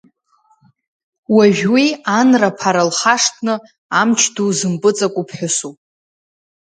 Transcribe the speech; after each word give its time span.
Уажә 1.35 1.63
уи 1.73 1.85
анра-ԥара 2.17 2.83
лхашҭны, 2.89 3.53
амчду 3.99 4.49
зымпыҵаку 4.57 5.23
ԥҳәысуп. 5.27 5.77